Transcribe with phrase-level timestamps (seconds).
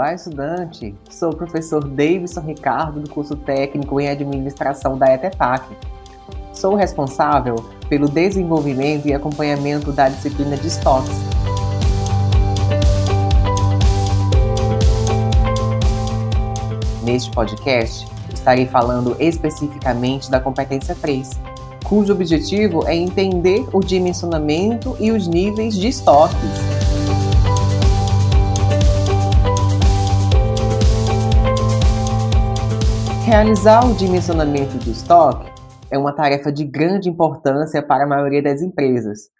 [0.00, 0.94] Olá, estudante!
[1.10, 5.76] Sou o professor Davidson Ricardo, do curso técnico em administração da ETEPAC.
[6.54, 7.56] Sou responsável
[7.86, 11.12] pelo desenvolvimento e acompanhamento da disciplina de estoques.
[17.04, 21.38] Neste podcast, estarei falando especificamente da competência 3,
[21.84, 26.79] cujo objetivo é entender o dimensionamento e os níveis de estoques.
[33.30, 35.48] Realizar o dimensionamento do estoque
[35.88, 39.30] é uma tarefa de grande importância para a maioria das empresas,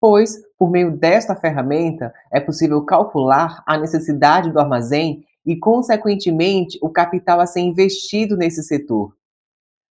[0.00, 6.88] pois, por meio desta ferramenta, é possível calcular a necessidade do armazém e, consequentemente, o
[6.88, 9.14] capital a ser investido nesse setor.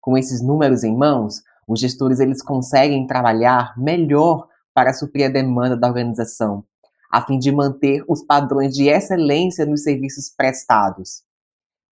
[0.00, 5.76] Com esses números em mãos, os gestores eles conseguem trabalhar melhor para suprir a demanda
[5.76, 6.64] da organização,
[7.10, 11.25] a fim de manter os padrões de excelência nos serviços prestados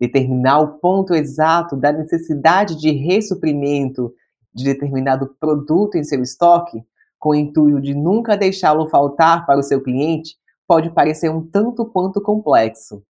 [0.07, 4.13] determinar o ponto exato da necessidade de ressuprimento
[4.53, 6.83] de determinado produto em seu estoque,
[7.19, 11.85] com o intuito de nunca deixá-lo faltar para o seu cliente, pode parecer um tanto
[11.87, 13.03] quanto complexo.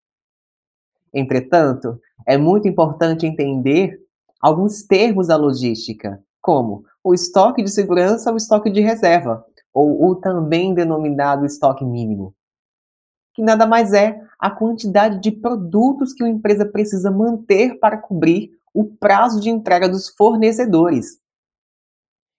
[1.13, 3.99] Entretanto, é muito importante entender
[4.39, 10.15] alguns termos da logística, como o estoque de segurança ou estoque de reserva, ou o
[10.15, 12.33] também denominado estoque mínimo
[13.33, 18.51] que nada mais é a quantidade de produtos que uma empresa precisa manter para cobrir
[18.73, 21.19] o prazo de entrega dos fornecedores.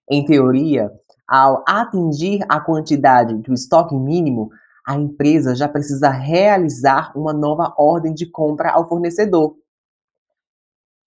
[0.09, 0.91] Em teoria,
[1.27, 4.51] ao atingir a quantidade do estoque mínimo,
[4.85, 9.57] a empresa já precisa realizar uma nova ordem de compra ao fornecedor.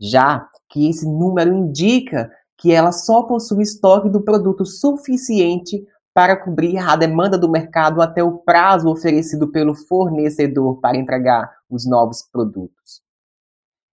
[0.00, 5.86] Já que esse número indica que ela só possui estoque do produto suficiente
[6.18, 11.86] para cobrir a demanda do mercado até o prazo oferecido pelo fornecedor para entregar os
[11.86, 13.00] novos produtos.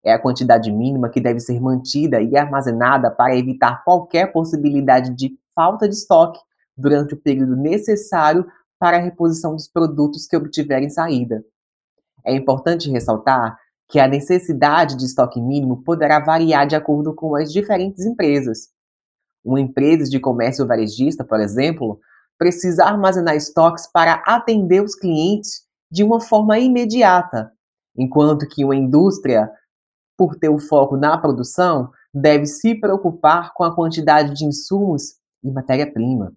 [0.04, 5.38] É a quantidade mínima que deve ser mantida e armazenada para evitar qualquer possibilidade de
[5.54, 6.40] falta de estoque
[6.76, 8.48] durante o período necessário
[8.80, 11.46] para a reposição dos produtos que obtiverem saída.
[12.26, 13.56] É importante ressaltar
[13.88, 18.70] que a necessidade de estoque mínimo poderá variar de acordo com as diferentes empresas.
[19.44, 22.00] Uma empresa de comércio varejista, por exemplo,
[22.38, 27.52] precisa armazenar estoques para atender os clientes de uma forma imediata,
[27.98, 29.50] enquanto que uma indústria,
[30.18, 35.52] por ter o foco na produção, deve se preocupar com a quantidade de insumos e
[35.52, 36.34] matéria-prima.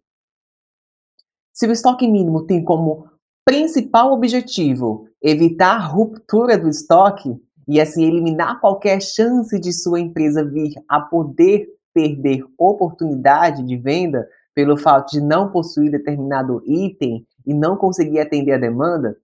[1.53, 3.09] Se o estoque mínimo tem como
[3.45, 7.35] principal objetivo evitar a ruptura do estoque
[7.67, 14.29] e assim eliminar qualquer chance de sua empresa vir a poder perder oportunidade de venda
[14.59, 19.17] pelo fato de não possuir determinado item e não conseguir atender a demanda,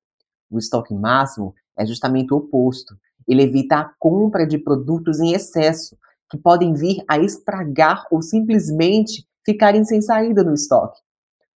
[0.49, 2.95] o estoque máximo é justamente o oposto.
[3.27, 5.99] Ele evita a compra de produtos em excesso,
[6.31, 11.01] que podem vir a estragar ou simplesmente ficarem sem saída no estoque.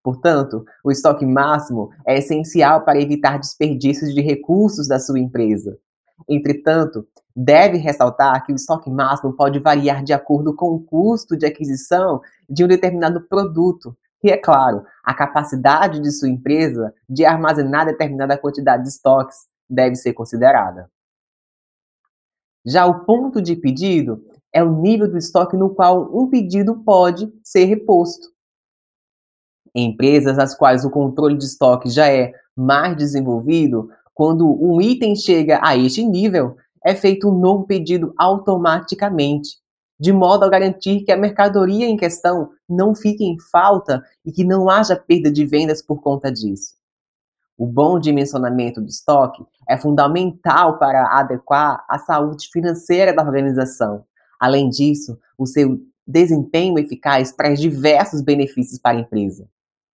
[0.02, 5.78] Portanto, o estoque máximo é essencial para evitar desperdícios de recursos da sua empresa.
[6.28, 11.46] Entretanto, deve ressaltar que o estoque máximo pode variar de acordo com o custo de
[11.46, 13.96] aquisição de um determinado produto.
[14.22, 19.94] E, é claro, a capacidade de sua empresa de armazenar determinada quantidade de estoques deve
[19.94, 20.90] ser considerada.
[22.66, 27.32] Já o ponto de pedido é o nível do estoque no qual um pedido pode
[27.44, 28.28] ser reposto.
[29.74, 35.14] Em empresas as quais o controle de estoque já é mais desenvolvido, quando um item
[35.14, 39.50] chega a este nível, é feito um novo pedido automaticamente,
[39.96, 44.42] de modo a garantir que a mercadoria em questão não fique em falta e que
[44.42, 46.74] não haja perda de vendas por conta disso.
[47.56, 54.04] O bom dimensionamento do estoque é fundamental para adequar a saúde financeira da organização.
[54.40, 59.48] Além disso, o seu desempenho eficaz traz diversos benefícios para a empresa,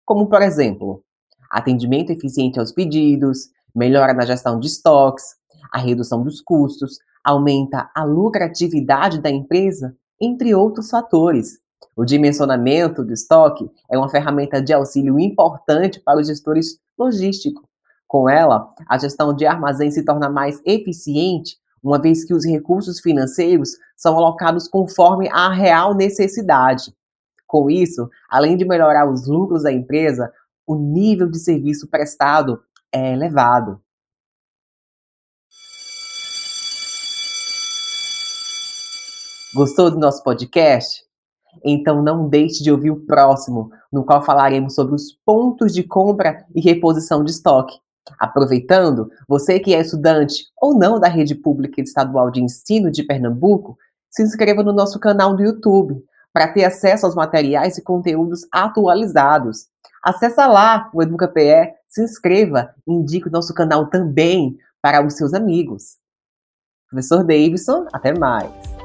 [0.06, 1.04] como, por exemplo,
[1.50, 5.26] atendimento eficiente aos pedidos, melhora na gestão de estoques,
[5.72, 11.60] a redução dos custos, aumenta a lucratividade da empresa, entre outros fatores.
[11.96, 17.64] O dimensionamento do estoque é uma ferramenta de auxílio importante para os gestores logísticos.
[18.08, 23.00] Com ela, a gestão de armazém se torna mais eficiente, uma vez que os recursos
[23.00, 26.94] financeiros são alocados conforme a real necessidade.
[27.48, 30.32] Com isso, além de melhorar os lucros da empresa,
[30.68, 32.62] o nível de serviço prestado
[32.94, 33.82] é elevado.
[39.54, 41.04] Gostou do nosso podcast?
[41.66, 46.46] Então não deixe de ouvir o próximo, no qual falaremos sobre os pontos de compra
[46.56, 47.78] e reposição de estoque,
[48.20, 53.78] Aproveitando, você que é estudante ou não da Rede Pública Estadual de Ensino de Pernambuco,
[54.10, 56.04] se inscreva no nosso canal do YouTube
[56.34, 59.68] para ter acesso aos materiais e conteúdos atualizados.
[60.04, 65.98] Acesse lá o EducaPE, se inscreva indique o nosso canal também para os seus amigos.
[66.90, 68.81] Professor Davidson, até mais!